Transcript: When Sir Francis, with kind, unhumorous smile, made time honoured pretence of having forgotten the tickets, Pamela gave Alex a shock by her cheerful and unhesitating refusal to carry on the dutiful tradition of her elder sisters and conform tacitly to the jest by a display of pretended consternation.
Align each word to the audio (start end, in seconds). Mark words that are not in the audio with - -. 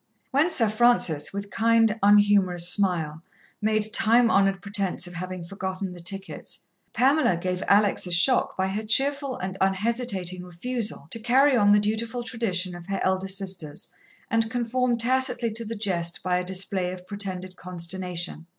When 0.31 0.49
Sir 0.49 0.67
Francis, 0.67 1.31
with 1.31 1.51
kind, 1.51 1.99
unhumorous 2.01 2.67
smile, 2.73 3.21
made 3.61 3.93
time 3.93 4.31
honoured 4.31 4.59
pretence 4.59 5.05
of 5.05 5.13
having 5.13 5.43
forgotten 5.43 5.93
the 5.93 5.99
tickets, 5.99 6.57
Pamela 6.91 7.37
gave 7.37 7.61
Alex 7.67 8.07
a 8.07 8.11
shock 8.11 8.57
by 8.57 8.65
her 8.69 8.81
cheerful 8.81 9.37
and 9.37 9.59
unhesitating 9.61 10.43
refusal 10.43 11.07
to 11.11 11.19
carry 11.19 11.55
on 11.55 11.71
the 11.71 11.79
dutiful 11.79 12.23
tradition 12.23 12.73
of 12.73 12.87
her 12.87 12.99
elder 13.03 13.27
sisters 13.27 13.89
and 14.31 14.49
conform 14.49 14.97
tacitly 14.97 15.51
to 15.51 15.63
the 15.65 15.75
jest 15.75 16.23
by 16.23 16.39
a 16.39 16.43
display 16.43 16.91
of 16.91 17.05
pretended 17.05 17.55
consternation. 17.55 18.47